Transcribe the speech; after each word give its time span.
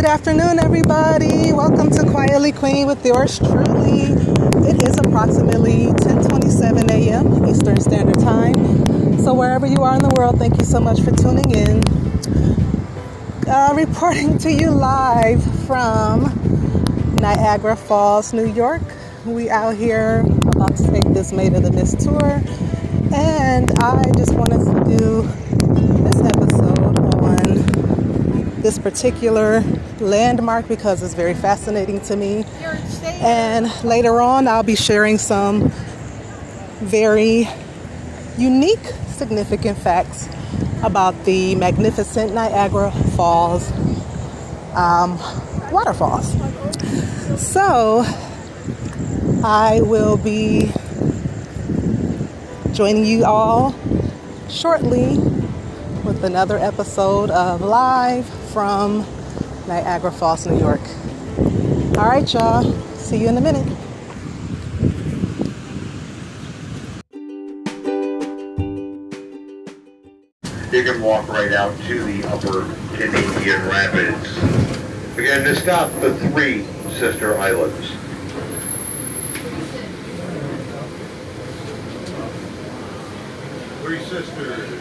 good 0.00 0.08
afternoon, 0.08 0.58
everybody. 0.58 1.52
Welcome 1.52 1.90
to 1.90 2.10
Quietly 2.10 2.52
Queen 2.52 2.86
with 2.86 3.04
yours 3.04 3.38
truly. 3.38 4.04
It 4.66 4.82
is 4.82 4.96
approximately 4.96 5.88
10:27 5.92 6.90
a.m. 6.90 7.44
Eastern 7.46 7.78
Standard 7.78 8.18
Time. 8.18 9.18
So 9.18 9.34
wherever 9.34 9.66
you 9.66 9.82
are 9.82 9.94
in 9.96 10.02
the 10.02 10.08
world, 10.16 10.38
thank 10.38 10.56
you 10.56 10.64
so 10.64 10.80
much 10.80 11.02
for 11.02 11.10
tuning 11.10 11.50
in. 11.50 11.82
Uh, 13.46 13.74
reporting 13.74 14.38
to 14.38 14.50
you 14.50 14.70
live 14.70 15.44
from 15.66 16.22
Niagara 17.20 17.76
Falls, 17.76 18.32
New 18.32 18.50
York. 18.50 18.80
We 19.26 19.50
out 19.50 19.76
here 19.76 20.24
about 20.46 20.78
to 20.78 20.90
take 20.90 21.04
this 21.12 21.30
Maid 21.30 21.52
of 21.52 21.62
the 21.62 21.72
Mist 21.72 22.00
tour, 22.00 22.40
and 23.14 23.70
I 23.82 24.02
just 24.16 24.32
wanted 24.32 24.64
to 24.64 24.96
do 24.96 25.28
this 26.04 26.20
episode 26.24 26.98
on 27.22 27.80
this 28.62 28.78
particular 28.78 29.62
landmark 30.00 30.68
because 30.68 31.02
it's 31.02 31.14
very 31.14 31.34
fascinating 31.34 32.00
to 32.02 32.16
me. 32.16 32.44
And 33.20 33.72
later 33.84 34.20
on, 34.20 34.48
I'll 34.48 34.62
be 34.62 34.76
sharing 34.76 35.18
some 35.18 35.70
very 36.80 37.48
unique, 38.38 38.84
significant 39.08 39.78
facts 39.78 40.28
about 40.82 41.24
the 41.24 41.54
magnificent 41.56 42.34
Niagara 42.34 42.90
Falls 43.16 43.70
um, 44.74 45.18
waterfalls. 45.70 46.32
So, 47.40 48.04
I 49.42 49.80
will 49.82 50.16
be 50.16 50.72
joining 52.72 53.04
you 53.04 53.24
all 53.24 53.74
shortly 54.48 55.18
with 56.04 56.24
another 56.24 56.58
episode 56.58 57.30
of 57.30 57.60
Live 57.60 58.39
from 58.52 59.06
Niagara 59.68 60.10
Falls, 60.10 60.46
New 60.46 60.58
York. 60.58 60.80
All 61.96 62.08
right, 62.08 62.32
y'all. 62.32 62.64
See 62.96 63.18
you 63.18 63.28
in 63.28 63.36
a 63.36 63.40
minute. 63.40 63.66
You 70.72 70.84
can 70.84 71.00
walk 71.02 71.28
right 71.28 71.52
out 71.52 71.76
to 71.82 72.04
the 72.04 72.26
upper 72.28 72.66
Canadian 72.96 73.60
Rapids. 73.68 74.36
Again, 75.16 75.44
to 75.44 75.54
stop 75.54 75.92
the 76.00 76.14
three 76.30 76.64
sister 76.98 77.38
islands. 77.38 77.92
Three 83.82 83.98
sisters. 84.00 84.79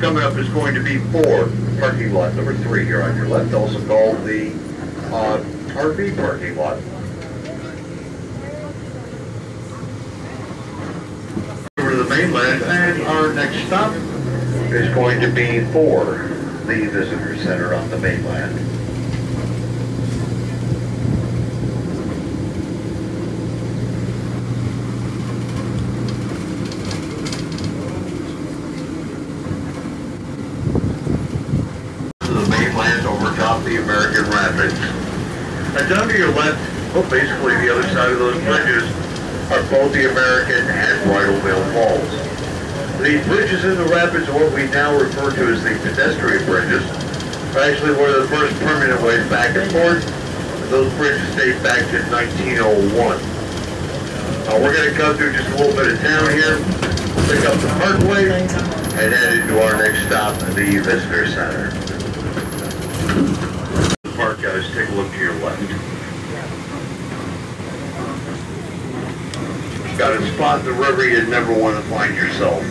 Coming 0.00 0.22
up 0.22 0.36
is 0.36 0.48
going 0.50 0.76
to 0.76 0.80
be 0.80 0.98
four 1.10 1.50
parking 1.80 2.14
lot 2.14 2.32
number 2.34 2.54
three 2.54 2.84
here 2.84 3.02
on 3.02 3.16
your 3.16 3.26
left, 3.26 3.52
also 3.52 3.84
called 3.88 4.24
the 4.24 4.52
uh, 5.12 5.42
RV 5.74 6.16
parking 6.16 6.56
lot. 6.56 6.76
Over 11.78 11.90
to 11.90 11.96
the 12.04 12.08
mainland, 12.08 12.62
and 12.62 13.02
our 13.08 13.34
next 13.34 13.66
stop 13.66 13.92
is 14.72 14.94
going 14.94 15.20
to 15.20 15.32
be 15.32 15.64
for 15.72 16.04
the 16.66 16.88
visitor 16.92 17.36
center 17.38 17.74
on 17.74 17.90
the 17.90 17.98
mainland. 17.98 18.78
to 32.28 32.34
the 32.34 32.50
mainland 32.50 33.06
over 33.06 33.34
top 33.36 33.64
the 33.64 33.82
American 33.82 34.30
Rapids. 34.30 34.74
And 35.80 35.87
down 35.98 36.08
to 36.08 36.16
your 36.16 36.30
left, 36.30 36.54
well, 36.94 37.02
basically 37.10 37.58
the 37.58 37.74
other 37.74 37.82
side 37.90 38.12
of 38.12 38.18
those 38.22 38.38
bridges 38.46 38.86
are 39.50 39.62
both 39.66 39.90
the 39.90 40.06
American 40.06 40.62
and 40.70 40.94
Bridalveil 41.10 41.58
Falls. 41.74 42.10
The 43.02 43.18
bridges 43.26 43.64
in 43.64 43.74
the 43.74 43.90
rapids 43.90 44.28
are 44.28 44.38
what 44.38 44.54
we 44.54 44.70
now 44.70 44.94
refer 44.94 45.34
to 45.34 45.42
as 45.50 45.64
the 45.64 45.74
pedestrian 45.82 46.44
bridges. 46.46 46.86
Actually 47.58 47.98
one 47.98 48.14
of 48.14 48.22
the 48.22 48.28
first 48.30 48.54
permanent 48.62 49.02
ways 49.02 49.26
back 49.26 49.56
and 49.56 49.66
forth. 49.72 50.06
Those 50.70 50.92
bridges 50.94 51.34
date 51.34 51.60
back 51.66 51.82
to 51.90 51.98
1901. 52.14 52.94
Now 54.46 54.62
we're 54.62 54.74
going 54.78 54.92
to 54.92 54.96
go 54.96 55.16
through 55.16 55.32
just 55.32 55.50
a 55.50 55.56
little 55.58 55.74
bit 55.74 55.90
of 55.90 55.98
town 55.98 56.30
here, 56.30 56.62
pick 57.26 57.42
up 57.42 57.58
the 57.58 57.74
parkway, 57.82 58.30
and 58.30 59.10
head 59.10 59.34
into 59.34 59.60
our 59.66 59.74
next 59.82 60.06
stop, 60.06 60.38
the 60.54 60.78
Visitor 60.78 61.26
Center 61.26 61.88
park, 64.18 64.42
guys, 64.42 64.68
take 64.74 64.88
a 64.88 64.92
look 64.94 65.12
to 65.12 65.18
your 65.18 65.32
left. 65.34 65.62
Got 69.98 70.12
a 70.12 70.34
spot 70.34 70.60
in 70.60 70.66
the 70.66 70.72
river 70.74 71.08
you'd 71.08 71.28
never 71.28 71.52
want 71.52 71.76
to 71.76 71.82
find 71.90 72.14
yourself. 72.14 72.62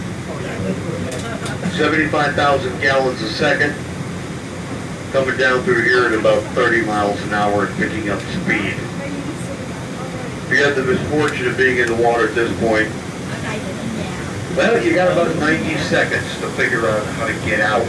75,000 1.75 2.79
gallons 2.79 3.21
a 3.21 3.29
second. 3.29 3.75
Coming 5.11 5.35
down 5.37 5.61
through 5.63 5.83
here 5.83 6.05
at 6.05 6.13
about 6.13 6.41
30 6.53 6.85
miles 6.85 7.21
an 7.23 7.33
hour 7.33 7.65
and 7.65 7.77
picking 7.77 8.09
up 8.09 8.21
speed. 8.21 8.75
If 10.45 10.51
you 10.51 10.63
have 10.63 10.77
the 10.77 10.83
misfortune 10.83 11.49
of 11.49 11.57
being 11.57 11.79
in 11.79 11.87
the 11.87 12.01
water 12.01 12.29
at 12.29 12.33
this 12.33 12.49
point, 12.61 12.87
well, 14.55 14.81
you 14.81 14.95
got 14.95 15.11
about 15.11 15.35
90 15.35 15.75
seconds 15.79 16.23
to 16.39 16.49
figure 16.51 16.87
out 16.87 17.05
how 17.05 17.27
to 17.27 17.33
get 17.45 17.59
out. 17.59 17.85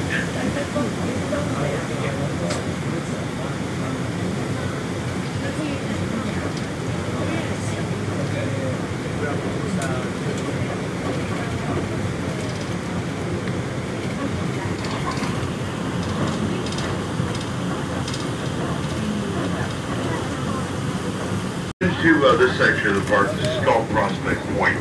Into 21.98 22.24
uh, 22.28 22.36
this 22.36 22.56
section 22.56 22.94
of 22.94 23.02
the 23.02 23.10
park, 23.10 23.28
this 23.32 23.48
is 23.48 23.64
called 23.64 23.88
Prospect 23.88 24.40
Point. 24.54 24.76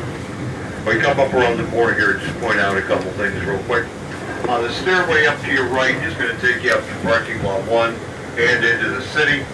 You 0.86 1.00
come 1.00 1.18
up 1.18 1.34
around 1.34 1.56
the 1.56 1.66
corner 1.72 1.92
here, 1.92 2.14
just 2.14 2.38
point 2.38 2.60
out 2.60 2.76
a 2.76 2.82
couple 2.82 3.10
things 3.12 3.44
real 3.44 3.58
quick. 3.64 3.88
Uh, 4.48 4.60
the 4.60 4.70
stairway 4.70 5.26
up 5.26 5.40
to 5.40 5.52
your 5.52 5.66
right 5.66 5.96
is 5.96 6.14
going 6.14 6.32
to 6.32 6.40
take 6.40 6.62
you 6.62 6.70
up 6.70 6.78
to 6.78 6.94
parking 7.02 7.42
lot 7.42 7.60
one 7.68 7.94
and 8.38 8.64
into 8.64 8.90
the 8.90 9.02
city. 9.02 9.44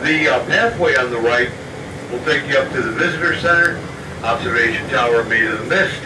The 0.00 0.26
uh, 0.26 0.46
pathway 0.46 0.96
on 0.96 1.10
the 1.10 1.18
right 1.18 1.50
will 2.10 2.24
take 2.24 2.48
you 2.48 2.56
up 2.56 2.72
to 2.72 2.80
the 2.80 2.92
visitor 2.92 3.38
center, 3.40 3.78
observation 4.24 4.88
tower 4.88 5.22
Maid 5.24 5.44
of 5.44 5.58
the 5.58 5.66
Mist. 5.66 6.00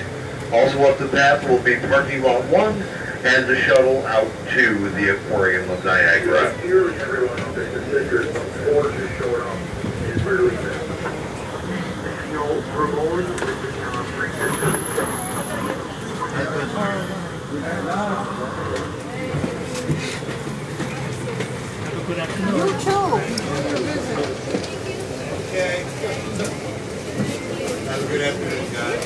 Also 0.52 0.90
up 0.90 0.98
the 0.98 1.06
path 1.06 1.48
will 1.48 1.62
be 1.62 1.76
parking 1.86 2.22
lot 2.22 2.44
one 2.46 2.82
and 3.22 3.46
the 3.46 3.60
shuttle 3.60 4.04
out 4.06 4.28
to 4.54 4.90
the 4.90 5.14
aquarium 5.14 5.70
of 5.70 5.84
Niagara. 5.84 6.52
You 6.66 6.90
too. 6.98 7.16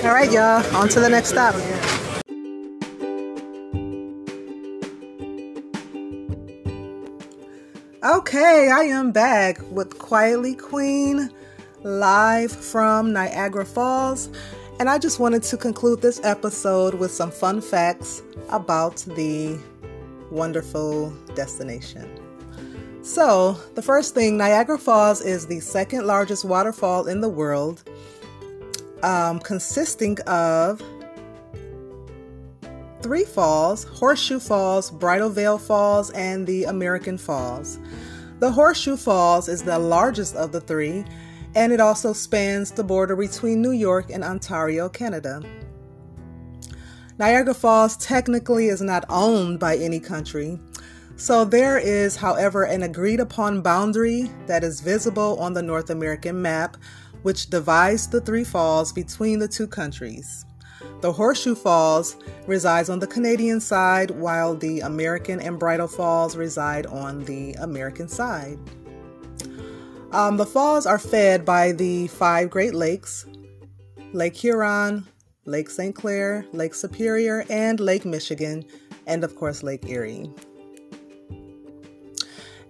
All 0.02 0.12
right, 0.12 0.32
y'all. 0.32 0.76
On 0.76 0.88
to 0.88 0.98
the 0.98 1.08
next 1.08 1.28
stop. 1.28 1.54
Okay, 8.02 8.70
I 8.72 8.80
am 8.84 9.12
back 9.12 9.60
with 9.70 9.96
Quietly 9.98 10.56
Queen 10.56 11.30
live 11.82 12.52
from 12.52 13.12
Niagara 13.12 13.64
Falls. 13.64 14.28
And 14.78 14.88
I 14.88 14.98
just 14.98 15.18
wanted 15.20 15.42
to 15.44 15.56
conclude 15.56 16.00
this 16.00 16.20
episode 16.24 16.94
with 16.94 17.10
some 17.10 17.30
fun 17.30 17.60
facts 17.60 18.22
about 18.48 18.96
the 18.98 19.58
wonderful 20.30 21.10
destination. 21.34 22.08
So, 23.02 23.52
the 23.74 23.82
first 23.82 24.14
thing 24.14 24.36
Niagara 24.36 24.78
Falls 24.78 25.20
is 25.22 25.46
the 25.46 25.60
second 25.60 26.06
largest 26.06 26.44
waterfall 26.44 27.06
in 27.08 27.20
the 27.20 27.28
world, 27.28 27.82
um, 29.02 29.40
consisting 29.40 30.20
of 30.26 30.82
three 33.02 33.24
falls 33.24 33.84
Horseshoe 33.84 34.38
Falls, 34.38 34.90
Bridal 34.90 35.30
Veil 35.30 35.58
Falls, 35.58 36.10
and 36.10 36.46
the 36.46 36.64
American 36.64 37.16
Falls. 37.16 37.78
The 38.38 38.50
Horseshoe 38.50 38.96
Falls 38.96 39.48
is 39.48 39.62
the 39.62 39.78
largest 39.78 40.36
of 40.36 40.52
the 40.52 40.60
three, 40.60 41.04
and 41.54 41.72
it 41.72 41.80
also 41.80 42.12
spans 42.12 42.70
the 42.70 42.84
border 42.84 43.16
between 43.16 43.60
New 43.60 43.72
York 43.72 44.10
and 44.10 44.24
Ontario, 44.24 44.88
Canada. 44.88 45.42
Niagara 47.18 47.54
Falls 47.54 47.96
technically 47.96 48.68
is 48.68 48.80
not 48.80 49.04
owned 49.08 49.58
by 49.58 49.76
any 49.76 50.00
country, 50.00 50.58
so 51.16 51.44
there 51.44 51.78
is, 51.78 52.16
however, 52.16 52.62
an 52.62 52.82
agreed 52.82 53.20
upon 53.20 53.60
boundary 53.60 54.30
that 54.46 54.64
is 54.64 54.80
visible 54.80 55.38
on 55.38 55.52
the 55.52 55.62
North 55.62 55.90
American 55.90 56.40
map, 56.40 56.78
which 57.22 57.50
divides 57.50 58.06
the 58.06 58.22
three 58.22 58.44
falls 58.44 58.90
between 58.90 59.38
the 59.38 59.48
two 59.48 59.66
countries. 59.66 60.46
The 61.02 61.12
Horseshoe 61.12 61.54
Falls 61.54 62.16
resides 62.46 62.88
on 62.88 63.00
the 63.00 63.06
Canadian 63.06 63.60
side, 63.60 64.10
while 64.12 64.54
the 64.54 64.80
American 64.80 65.40
and 65.40 65.58
Bridal 65.58 65.88
Falls 65.88 66.36
reside 66.36 66.86
on 66.86 67.24
the 67.26 67.52
American 67.54 68.08
side. 68.08 68.58
Um, 70.12 70.36
the 70.36 70.46
falls 70.46 70.86
are 70.86 70.98
fed 70.98 71.44
by 71.44 71.72
the 71.72 72.08
five 72.08 72.50
Great 72.50 72.74
Lakes 72.74 73.26
Lake 74.12 74.36
Huron, 74.36 75.06
Lake 75.44 75.70
St. 75.70 75.94
Clair, 75.94 76.44
Lake 76.52 76.74
Superior, 76.74 77.44
and 77.48 77.78
Lake 77.78 78.04
Michigan, 78.04 78.64
and 79.06 79.22
of 79.22 79.36
course, 79.36 79.62
Lake 79.62 79.88
Erie 79.88 80.28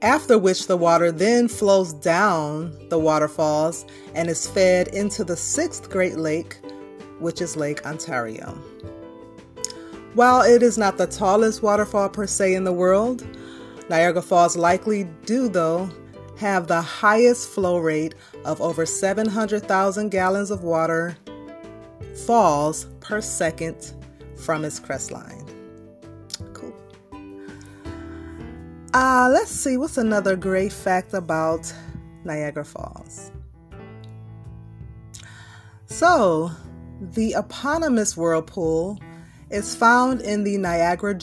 after 0.03 0.39
which 0.39 0.67
the 0.67 0.77
water 0.77 1.13
then 1.13 1.49
flows 1.49 1.93
down 1.93 2.75
the 2.89 2.99
waterfalls 2.99 3.85
and 4.15 4.29
is 4.29 4.47
fed 4.47 4.89
into 4.89 5.25
the 5.25 5.37
sixth 5.37 5.91
Great 5.91 6.17
Lake, 6.17 6.59
which 7.19 7.41
is 7.41 7.57
Lake 7.57 7.85
Ontario. 7.85 8.55
While 10.15 10.43
it 10.43 10.63
is 10.63 10.79
not 10.79 10.97
the 10.97 11.07
tallest 11.07 11.63
waterfall 11.63 12.09
per 12.09 12.27
se 12.27 12.55
in 12.55 12.65
the 12.65 12.73
world, 12.73 13.27
Niagara 13.89 14.23
Falls 14.23 14.57
likely 14.57 15.05
do, 15.27 15.49
though, 15.49 15.91
have 16.41 16.67
the 16.67 16.81
highest 16.81 17.51
flow 17.51 17.77
rate 17.77 18.15
of 18.47 18.63
over 18.63 18.87
700,000 18.87 20.09
gallons 20.09 20.51
of 20.51 20.65
water 20.65 21.15
falls 22.27 22.87
per 23.01 23.21
second 23.21 23.93
from 24.37 24.65
its 24.65 24.81
crestline. 24.81 25.47
Cool. 26.55 26.75
Uh, 28.95 29.29
let's 29.31 29.51
see, 29.51 29.77
what's 29.77 29.99
another 29.99 30.35
great 30.35 30.73
fact 30.73 31.13
about 31.13 31.71
Niagara 32.25 32.65
Falls? 32.65 33.31
So, 35.85 36.51
the 37.03 37.35
eponymous 37.37 38.17
whirlpool 38.17 38.99
is 39.51 39.75
found 39.75 40.23
in 40.23 40.45
the 40.45 40.57
Niagara 40.57 41.15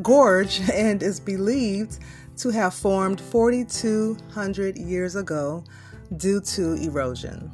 Gorge 0.00 0.60
and 0.72 1.02
is 1.02 1.20
believed 1.20 1.98
to 2.36 2.50
have 2.50 2.74
formed 2.74 3.20
4,200 3.20 4.76
years 4.78 5.16
ago 5.16 5.64
due 6.16 6.40
to 6.40 6.74
erosion. 6.74 7.50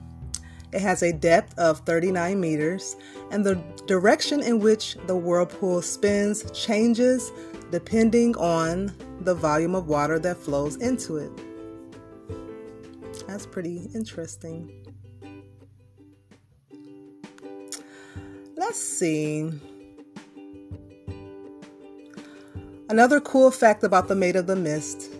It 0.72 0.80
has 0.80 1.02
a 1.02 1.12
depth 1.12 1.58
of 1.58 1.80
39 1.80 2.38
meters, 2.38 2.96
and 3.30 3.44
the 3.44 3.54
direction 3.86 4.42
in 4.42 4.60
which 4.60 4.96
the 5.06 5.16
whirlpool 5.16 5.80
spins 5.80 6.50
changes 6.52 7.32
depending 7.70 8.36
on 8.36 8.94
the 9.20 9.34
volume 9.34 9.74
of 9.74 9.88
water 9.88 10.18
that 10.18 10.36
flows 10.36 10.76
into 10.76 11.16
it. 11.16 11.30
That's 13.26 13.46
pretty 13.46 13.88
interesting. 13.94 14.72
Let's 18.56 18.78
see. 18.78 19.50
Another 22.90 23.20
cool 23.20 23.50
fact 23.50 23.84
about 23.84 24.08
the 24.08 24.14
Maid 24.14 24.34
of 24.34 24.46
the 24.46 24.56
Mist. 24.56 25.10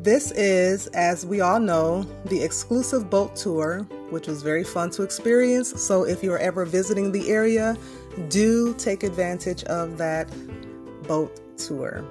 This 0.00 0.32
is, 0.32 0.86
as 0.88 1.24
we 1.24 1.40
all 1.40 1.58
know, 1.58 2.02
the 2.26 2.42
exclusive 2.42 3.08
boat 3.08 3.34
tour, 3.34 3.86
which 4.10 4.26
was 4.26 4.42
very 4.42 4.62
fun 4.62 4.90
to 4.90 5.02
experience. 5.02 5.82
So, 5.82 6.04
if 6.04 6.22
you're 6.22 6.36
ever 6.36 6.66
visiting 6.66 7.10
the 7.10 7.30
area, 7.30 7.74
do 8.28 8.74
take 8.74 9.02
advantage 9.02 9.64
of 9.64 9.96
that 9.96 10.30
boat 11.08 11.40
tour. 11.56 12.04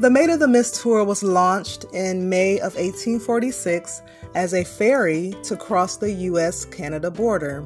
The 0.00 0.10
Maid 0.10 0.30
of 0.30 0.40
the 0.40 0.48
Mist 0.48 0.82
tour 0.82 1.04
was 1.04 1.22
launched 1.22 1.84
in 1.92 2.28
May 2.28 2.56
of 2.56 2.74
1846 2.74 4.02
as 4.34 4.54
a 4.54 4.64
ferry 4.64 5.36
to 5.44 5.56
cross 5.56 5.98
the 5.98 6.10
US 6.10 6.64
Canada 6.64 7.12
border. 7.12 7.64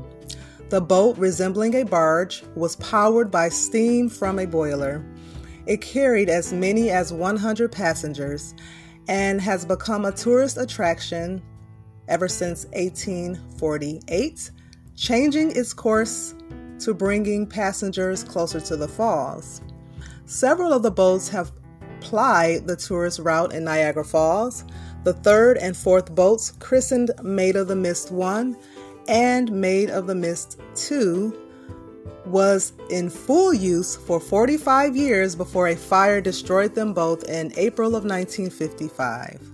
The 0.69 0.81
boat, 0.83 1.17
resembling 1.17 1.75
a 1.75 1.85
barge, 1.85 2.43
was 2.55 2.77
powered 2.77 3.31
by 3.31 3.49
steam 3.49 4.11
from 4.11 4.39
a 4.39 4.47
boiler. 4.47 5.03
It 5.67 5.81
carried 5.81 6.29
as 6.29 6.53
many 6.53 6.91
as 6.91 7.13
100 7.13 7.71
passengers 7.71 8.55
and 9.09 9.41
has 9.41 9.65
become 9.65 10.05
a 10.05 10.13
tourist 10.13 10.57
attraction 10.57 11.43
ever 12.09 12.29
since 12.29 12.65
1848, 12.73 14.51
changing 14.97 15.57
its 15.57 15.73
course 15.73 16.35
to 16.81 16.95
bringing 16.95 17.47
passengers 17.47 18.25
closer 18.25 18.61
to 18.61 18.77
the 18.77 18.89
falls. 18.89 19.61
Several 20.27 20.73
of 20.73 20.83
the 20.83 20.91
boats 20.91 21.29
have 21.29 21.53
plied 22.01 22.67
the 22.67 22.77
tourist 22.77 23.21
route 23.21 23.53
in 23.53 23.65
Niagara 23.65 24.05
Falls. 24.05 24.65
The 25.05 25.13
third 25.13 25.59
and 25.59 25.77
fourth 25.77 26.15
boats, 26.15 26.53
christened 26.59 27.13
Maid 27.23 27.57
of 27.57 27.69
the 27.69 27.77
Mist 27.77 28.11
1 28.11 28.57
and 29.09 29.51
Maid 29.53 29.91
of 29.91 30.07
the 30.07 30.15
Mist 30.15 30.61
2, 30.75 31.52
was 32.27 32.73
in 32.91 33.11
full 33.11 33.53
use 33.53 33.97
for 33.97 34.21
45 34.21 34.97
years 34.97 35.35
before 35.35 35.69
a 35.69 35.77
fire 35.77 36.21
destroyed 36.21 36.75
them 36.75 36.93
both 36.93 37.29
in 37.29 37.53
April 37.57 37.89
of 37.97 38.05
1955. 38.05 39.53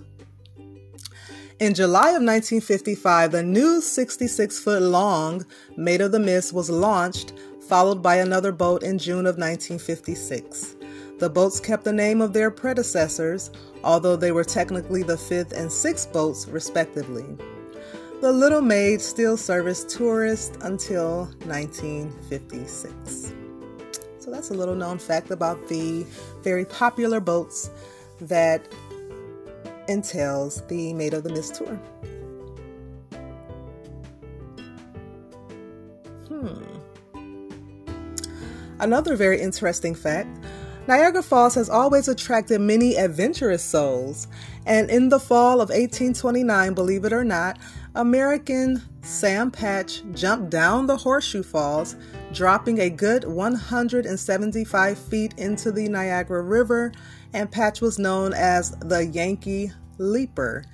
In 1.61 1.75
July 1.75 2.11
of 2.11 2.23
1955, 2.23 3.33
the 3.33 3.43
new 3.43 3.81
66 3.81 4.59
foot 4.61 4.81
long 4.81 5.45
Maid 5.77 6.01
of 6.01 6.13
the 6.13 6.21
Mist 6.21 6.53
was 6.53 6.71
launched, 6.71 7.33
followed 7.67 8.01
by 8.01 8.17
another 8.17 8.53
boat 8.53 8.85
in 8.85 8.99
June 8.99 9.27
of 9.27 9.39
1956. 9.39 10.77
The 11.19 11.29
boats 11.29 11.59
kept 11.59 11.83
the 11.83 11.93
name 11.93 12.21
of 12.21 12.33
their 12.33 12.53
predecessors, 12.53 13.51
although 13.83 14.15
they 14.15 14.31
were 14.31 14.45
technically 14.45 15.03
the 15.03 15.19
fifth 15.19 15.53
and 15.53 15.71
sixth 15.71 16.13
boats, 16.13 16.47
respectively. 16.47 17.27
The 18.21 18.33
Little 18.33 18.63
Maid 18.63 19.01
still 19.01 19.37
serviced 19.37 19.91
tourists 19.91 20.59
until 20.63 21.27
1956. 21.47 23.33
So 24.19 24.31
that's 24.33 24.51
a 24.51 24.55
little 24.55 24.75
known 24.75 24.99
fact 24.99 25.31
about 25.31 25.69
the 25.69 26.05
very 26.43 26.65
popular 26.65 27.21
boats 27.21 27.71
that 28.21 28.67
entails 29.87 30.63
the 30.67 30.93
Maid 30.95 31.15
of 31.15 31.23
the 31.23 31.31
Mist 31.31 31.55
tour. 31.55 31.77
Hmm. 36.27 36.65
Another 38.81 39.15
very 39.15 39.41
interesting 39.41 39.95
fact 39.95 40.29
Niagara 40.89 41.23
Falls 41.23 41.55
has 41.55 41.69
always 41.69 42.09
attracted 42.09 42.63
many 42.63 42.97
adventurous 42.97 43.63
souls, 43.63 44.27
and 44.65 44.89
in 44.89 45.11
the 45.11 45.21
fall 45.21 45.61
of 45.61 45.69
1829, 45.69 46.73
believe 46.73 47.05
it 47.05 47.13
or 47.13 47.25
not, 47.25 47.59
American 47.99 48.81
Sam 49.03 49.51
Patch 49.51 50.05
jumped 50.15 50.51
down 50.51 50.87
the 50.87 50.97
Horseshoe 50.97 51.43
Falls, 51.43 51.97
dropping 52.33 52.79
a 52.79 52.89
good 52.89 53.25
175 53.25 54.97
feet 54.97 55.35
into 55.37 55.73
the 55.73 55.89
Niagara 55.89 56.43
River, 56.43 56.93
and 57.33 57.51
Patch 57.51 57.81
was 57.81 57.99
known 57.99 58.33
as 58.35 58.71
the 58.83 59.05
Yankee 59.05 59.73
Leaper, 59.99 60.65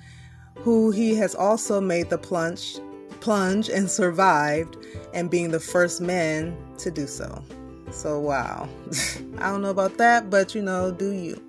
who 0.59 0.91
he 0.91 1.15
has 1.15 1.35
also 1.35 1.81
made 1.81 2.11
the 2.11 2.19
plunge, 2.19 2.77
plunge 3.21 3.71
and 3.71 3.91
survived, 3.91 4.77
and 5.15 5.31
being 5.31 5.51
the 5.51 5.59
first 5.59 6.03
man 6.03 6.55
to 6.77 6.91
do 6.91 7.07
so. 7.07 7.43
So, 7.91 8.21
wow. 8.21 8.69
I 9.39 9.51
don't 9.51 9.63
know 9.63 9.71
about 9.71 9.97
that, 9.97 10.29
but 10.29 10.55
you 10.55 10.61
know, 10.61 10.93
do 10.93 11.13
you. 11.13 11.43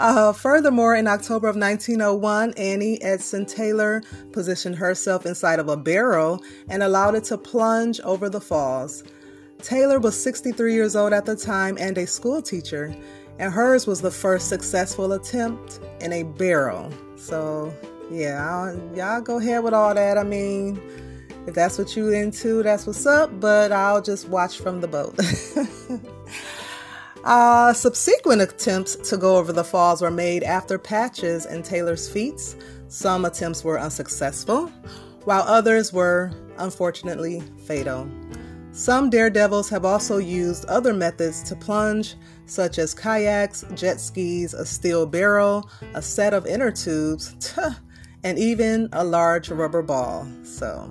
Uh, 0.00 0.32
furthermore, 0.32 0.94
in 0.94 1.06
October 1.06 1.46
of 1.46 1.56
1901, 1.56 2.54
Annie 2.56 3.02
Edson 3.02 3.44
Taylor 3.44 4.02
positioned 4.32 4.76
herself 4.76 5.26
inside 5.26 5.58
of 5.58 5.68
a 5.68 5.76
barrel 5.76 6.42
and 6.70 6.82
allowed 6.82 7.16
it 7.16 7.24
to 7.24 7.36
plunge 7.36 8.00
over 8.00 8.30
the 8.30 8.40
falls. 8.40 9.04
Taylor 9.58 9.98
was 9.98 10.18
63 10.18 10.72
years 10.72 10.96
old 10.96 11.12
at 11.12 11.26
the 11.26 11.36
time 11.36 11.76
and 11.78 11.98
a 11.98 12.06
school 12.06 12.40
teacher, 12.40 12.96
and 13.38 13.52
hers 13.52 13.86
was 13.86 14.00
the 14.00 14.10
first 14.10 14.48
successful 14.48 15.12
attempt 15.12 15.80
in 16.00 16.14
a 16.14 16.22
barrel. 16.22 16.90
So, 17.16 17.70
yeah, 18.10 18.74
y'all 18.94 19.20
go 19.20 19.36
ahead 19.36 19.62
with 19.62 19.74
all 19.74 19.92
that. 19.92 20.16
I 20.16 20.22
mean, 20.22 20.80
if 21.46 21.54
that's 21.54 21.76
what 21.76 21.94
you 21.94 22.08
into, 22.08 22.62
that's 22.62 22.86
what's 22.86 23.04
up, 23.04 23.38
but 23.38 23.70
I'll 23.70 24.00
just 24.00 24.30
watch 24.30 24.60
from 24.60 24.80
the 24.80 24.88
boat. 24.88 25.14
uh, 27.24 27.72
subsequent 27.72 28.42
attempts 28.42 28.96
to 29.10 29.16
go 29.16 29.36
over 29.36 29.52
the 29.52 29.64
falls 29.64 30.00
were 30.02 30.10
made 30.10 30.42
after 30.42 30.78
Patch's 30.78 31.46
and 31.46 31.64
Taylor's 31.64 32.08
feats. 32.08 32.56
Some 32.88 33.24
attempts 33.24 33.62
were 33.62 33.78
unsuccessful, 33.78 34.68
while 35.24 35.42
others 35.42 35.92
were 35.92 36.32
unfortunately 36.58 37.42
fatal. 37.66 38.08
Some 38.72 39.10
daredevils 39.10 39.68
have 39.70 39.84
also 39.84 40.18
used 40.18 40.64
other 40.66 40.94
methods 40.94 41.42
to 41.44 41.56
plunge, 41.56 42.14
such 42.46 42.78
as 42.78 42.94
kayaks, 42.94 43.64
jet 43.74 44.00
skis, 44.00 44.54
a 44.54 44.64
steel 44.64 45.06
barrel, 45.06 45.68
a 45.94 46.00
set 46.00 46.32
of 46.32 46.46
inner 46.46 46.70
tubes, 46.70 47.34
and 48.24 48.38
even 48.38 48.88
a 48.92 49.04
large 49.04 49.50
rubber 49.50 49.82
ball. 49.82 50.26
So, 50.44 50.90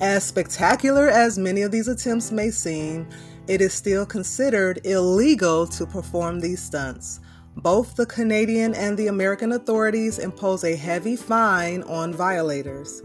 as 0.00 0.24
spectacular 0.24 1.08
as 1.08 1.38
many 1.38 1.62
of 1.62 1.70
these 1.70 1.88
attempts 1.88 2.32
may 2.32 2.50
seem, 2.50 3.06
it 3.48 3.60
is 3.60 3.72
still 3.72 4.04
considered 4.04 4.80
illegal 4.84 5.66
to 5.68 5.86
perform 5.86 6.40
these 6.40 6.62
stunts. 6.62 7.20
Both 7.56 7.96
the 7.96 8.06
Canadian 8.06 8.74
and 8.74 8.98
the 8.98 9.06
American 9.06 9.52
authorities 9.52 10.18
impose 10.18 10.62
a 10.62 10.76
heavy 10.76 11.16
fine 11.16 11.82
on 11.84 12.12
violators. 12.12 13.02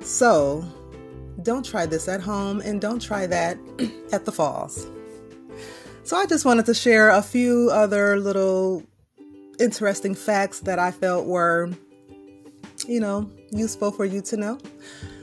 So, 0.00 0.64
don't 1.42 1.64
try 1.64 1.84
this 1.84 2.08
at 2.08 2.20
home 2.20 2.60
and 2.60 2.80
don't 2.80 3.00
try 3.00 3.26
that 3.26 3.58
at 4.12 4.24
the 4.24 4.32
falls. 4.32 4.86
So, 6.04 6.16
I 6.16 6.26
just 6.26 6.44
wanted 6.44 6.66
to 6.66 6.74
share 6.74 7.10
a 7.10 7.22
few 7.22 7.70
other 7.70 8.18
little 8.18 8.82
interesting 9.58 10.14
facts 10.14 10.60
that 10.60 10.78
I 10.78 10.90
felt 10.90 11.26
were, 11.26 11.70
you 12.86 13.00
know, 13.00 13.30
useful 13.50 13.90
for 13.90 14.04
you 14.04 14.22
to 14.22 14.36
know. 14.38 14.58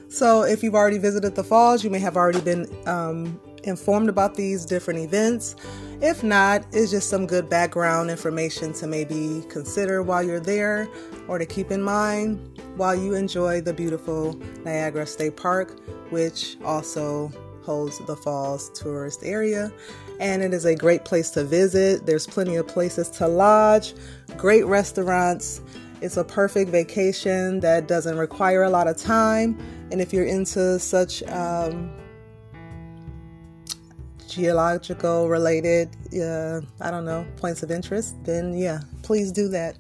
So, 0.10 0.44
if 0.44 0.62
you've 0.62 0.76
already 0.76 1.00
visited 1.00 1.36
the 1.36 1.44
falls, 1.44 1.84
you 1.84 1.90
may 1.90 2.00
have 2.00 2.18
already 2.18 2.42
been 2.42 2.68
um, 2.88 3.40
informed 3.64 4.10
about 4.10 4.36
these 4.36 4.66
different 4.66 5.00
events. 5.00 5.56
If 6.02 6.24
not, 6.24 6.66
it's 6.72 6.92
just 6.92 7.10
some 7.10 7.28
good 7.28 7.50
background 7.50 8.10
information 8.10 8.74
to 8.74 8.88
maybe 8.88 9.44
consider 9.50 10.02
while 10.02 10.24
you're 10.24 10.40
there 10.40 10.88
or 11.28 11.38
to 11.38 11.46
keep 11.46 11.70
in 11.72 11.82
mind 11.82 12.60
while 12.76 12.96
you 12.96 13.14
enjoy 13.14 13.62
the 13.62 13.74
beautiful 13.74 14.34
Niagara 14.64 15.06
State 15.06 15.38
Park, 15.38 15.80
which 16.10 16.58
also 16.64 17.32
holds 17.64 18.00
the 18.06 18.16
Falls 18.16 18.70
tourist 18.70 19.22
area. 19.24 19.72
And 20.20 20.42
it 20.42 20.54
is 20.54 20.66
a 20.66 20.76
great 20.76 21.06
place 21.06 21.30
to 21.32 21.44
visit. 21.44 22.06
There's 22.06 22.26
plenty 22.28 22.56
of 22.56 22.68
places 22.68 23.10
to 23.12 23.28
lodge, 23.28 23.94
great 24.38 24.66
restaurants. 24.66 25.62
It's 26.02 26.18
a 26.18 26.24
perfect 26.24 26.72
vacation 26.72 27.60
that 27.60 27.88
doesn't 27.88 28.18
require 28.18 28.64
a 28.64 28.70
lot 28.70 28.88
of 28.88 28.98
time. 28.98 29.60
And 29.92 30.02
if 30.02 30.12
you're 30.12 30.26
into 30.26 30.80
such 30.80 31.22
um, 31.24 31.92
geological 34.32 35.28
related, 35.28 35.90
uh, 36.16 36.62
I 36.80 36.90
don't 36.90 37.06
know, 37.06 37.26
points 37.38 37.64
of 37.64 37.70
interest, 37.70 38.16
then 38.24 38.58
yeah, 38.58 38.80
please 39.04 39.32
do 39.32 39.50
that. 39.50 39.78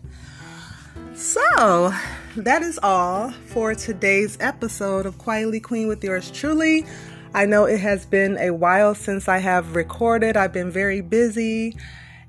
So, 1.15 1.93
that 2.36 2.62
is 2.62 2.79
all 2.84 3.31
for 3.48 3.74
today's 3.75 4.38
episode 4.41 5.05
of 5.05 5.17
Quietly 5.17 5.60
Queen 5.60 5.88
with 5.88 6.03
yours 6.03 6.29
truly. 6.29 6.86
I 7.34 7.46
know 7.46 7.65
it 7.65 7.79
has 7.79 8.05
been 8.05 8.38
a 8.39 8.51
while 8.51 8.93
since 8.93 9.29
I 9.29 9.38
have 9.38 9.75
recorded, 9.75 10.36
I've 10.36 10.53
been 10.53 10.70
very 10.72 11.01
busy, 11.01 11.77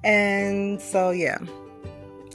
and 0.04 0.80
so 0.80 1.10
yeah. 1.10 1.38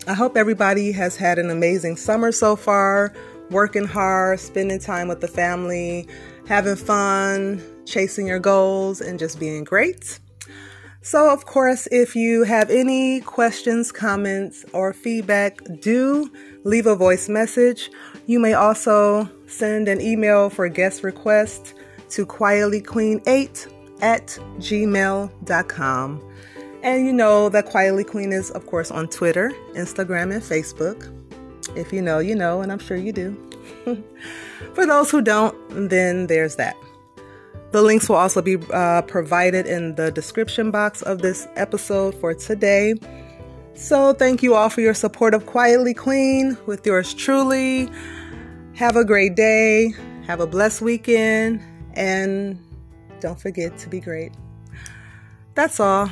I 0.05 0.13
hope 0.13 0.37
everybody 0.37 0.91
has 0.93 1.17
had 1.17 1.37
an 1.37 1.49
amazing 1.49 1.97
summer 1.97 2.31
so 2.31 2.55
far, 2.55 3.13
working 3.51 3.85
hard, 3.85 4.39
spending 4.39 4.79
time 4.79 5.07
with 5.07 5.21
the 5.21 5.27
family, 5.27 6.07
having 6.47 6.77
fun, 6.77 7.61
chasing 7.87 8.27
your 8.27 8.39
goals, 8.39 9.01
and 9.01 9.17
just 9.17 9.39
being 9.39 9.63
great. 9.63 10.19
So, 11.01 11.31
of 11.31 11.45
course, 11.45 11.87
if 11.89 12.15
you 12.15 12.43
have 12.43 12.69
any 12.69 13.21
questions, 13.21 13.93
comments, 13.93 14.65
or 14.73 14.91
feedback, 14.91 15.57
do 15.79 16.29
leave 16.65 16.85
a 16.85 16.95
voice 16.95 17.29
message. 17.29 17.89
You 18.25 18.39
may 18.39 18.53
also 18.53 19.29
send 19.47 19.87
an 19.87 20.01
email 20.01 20.49
for 20.49 20.67
guest 20.67 21.03
request 21.03 21.75
to 22.09 22.25
quietlyqueen8 22.25 23.73
at 24.01 24.27
gmail.com. 24.57 26.23
And 26.83 27.05
you 27.05 27.13
know 27.13 27.49
that 27.49 27.65
Quietly 27.65 28.03
Queen 28.03 28.31
is, 28.31 28.51
of 28.51 28.65
course, 28.65 28.91
on 28.91 29.07
Twitter, 29.07 29.51
Instagram, 29.73 30.33
and 30.33 30.43
Facebook. 30.43 31.11
If 31.75 31.91
you 31.91 32.01
know, 32.01 32.19
you 32.19 32.35
know, 32.35 32.61
and 32.61 32.71
I'm 32.71 32.79
sure 32.79 32.97
you 32.97 33.11
do. 33.11 33.35
For 34.73 34.85
those 34.85 35.09
who 35.09 35.21
don't, 35.21 35.89
then 35.89 36.27
there's 36.27 36.55
that. 36.57 36.75
The 37.71 37.81
links 37.81 38.07
will 38.07 38.15
also 38.15 38.41
be 38.41 38.57
uh, 38.73 39.01
provided 39.03 39.65
in 39.65 39.95
the 39.95 40.11
description 40.11 40.71
box 40.71 41.01
of 41.01 41.21
this 41.21 41.47
episode 41.55 42.15
for 42.15 42.33
today. 42.33 42.95
So, 43.73 44.13
thank 44.13 44.41
you 44.41 44.55
all 44.55 44.69
for 44.69 44.81
your 44.81 44.93
support 44.93 45.33
of 45.33 45.45
Quietly 45.45 45.93
Queen 45.93 46.57
with 46.65 46.85
yours 46.85 47.13
truly. 47.13 47.89
Have 48.73 48.95
a 48.95 49.05
great 49.05 49.35
day, 49.35 49.93
have 50.25 50.39
a 50.39 50.47
blessed 50.47 50.81
weekend, 50.81 51.61
and 51.93 52.57
don't 53.19 53.39
forget 53.39 53.77
to 53.79 53.89
be 53.89 53.99
great. 53.99 54.31
That's 55.53 55.79
all. 55.79 56.11